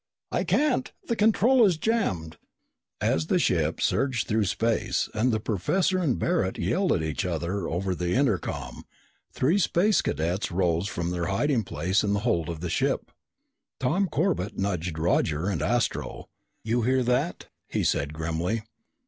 "I 0.31 0.43
can't! 0.45 0.91
The 1.07 1.15
control 1.15 1.63
is 1.63 1.77
jammed!" 1.77 2.37
As 2.99 3.27
the 3.27 3.37
ship 3.37 3.79
surged 3.79 4.27
through 4.27 4.45
space 4.45 5.09
and 5.13 5.31
the 5.31 5.39
professor 5.39 5.99
and 5.99 6.17
Barret 6.17 6.57
yelled 6.57 6.91
at 6.93 7.03
each 7.03 7.23
other 7.23 7.67
over 7.69 7.93
the 7.93 8.15
intercom, 8.15 8.85
three 9.31 9.59
Space 9.59 10.01
Cadets 10.01 10.51
rose 10.51 10.87
from 10.87 11.11
their 11.11 11.27
hiding 11.27 11.63
place 11.65 12.03
in 12.03 12.13
the 12.13 12.21
hold 12.21 12.49
of 12.49 12.61
the 12.61 12.69
ship. 12.71 13.11
Tom 13.79 14.07
Corbett 14.07 14.57
nudged 14.57 14.97
Roger 14.97 15.47
and 15.47 15.61
Astro. 15.61 16.29
"You 16.63 16.81
hear 16.81 17.03
that?" 17.03 17.49
he 17.69 17.83
said 17.83 18.11
grimly. 18.11 18.63